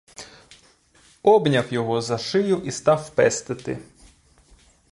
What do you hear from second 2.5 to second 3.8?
і став пестити.